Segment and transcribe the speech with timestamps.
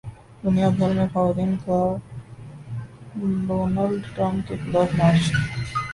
[0.43, 1.77] دنیا بھر میں خواتین کا
[3.47, 5.31] ڈونلڈ ٹرمپ کے خلاف مارچ